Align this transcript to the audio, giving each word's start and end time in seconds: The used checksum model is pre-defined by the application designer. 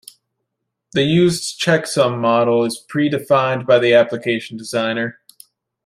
The 0.93 1.03
used 1.03 1.59
checksum 1.61 2.17
model 2.19 2.65
is 2.65 2.79
pre-defined 2.79 3.67
by 3.67 3.77
the 3.77 3.93
application 3.93 4.57
designer. 4.57 5.19